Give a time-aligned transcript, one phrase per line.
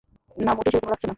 [0.37, 1.09] না, মোটেই সেরকম লাগছে না।